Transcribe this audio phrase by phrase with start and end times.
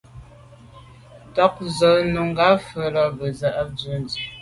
[1.33, 4.21] Tɔ̌ ngɔ́ nùngà mfɛ̀n lá bə́ zə̄ à’ bə́ á dʉ̀’ nsí.